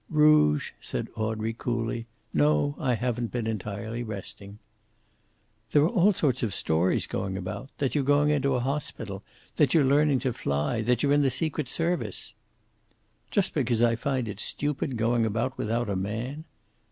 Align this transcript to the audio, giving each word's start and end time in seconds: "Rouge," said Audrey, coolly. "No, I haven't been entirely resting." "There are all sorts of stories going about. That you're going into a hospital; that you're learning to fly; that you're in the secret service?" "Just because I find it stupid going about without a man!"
"Rouge," 0.09 0.71
said 0.81 1.09
Audrey, 1.15 1.53
coolly. 1.53 2.07
"No, 2.33 2.75
I 2.79 2.95
haven't 2.95 3.31
been 3.31 3.45
entirely 3.45 4.01
resting." 4.01 4.57
"There 5.73 5.83
are 5.83 5.89
all 5.89 6.11
sorts 6.11 6.41
of 6.41 6.55
stories 6.55 7.05
going 7.05 7.37
about. 7.37 7.69
That 7.77 7.93
you're 7.93 8.03
going 8.03 8.31
into 8.31 8.55
a 8.55 8.59
hospital; 8.61 9.21
that 9.57 9.75
you're 9.75 9.85
learning 9.85 10.17
to 10.21 10.33
fly; 10.33 10.81
that 10.81 11.03
you're 11.03 11.13
in 11.13 11.21
the 11.21 11.29
secret 11.29 11.67
service?" 11.67 12.33
"Just 13.29 13.53
because 13.53 13.83
I 13.83 13.95
find 13.95 14.27
it 14.27 14.39
stupid 14.39 14.97
going 14.97 15.23
about 15.23 15.55
without 15.55 15.87
a 15.87 15.95
man!" 15.95 16.45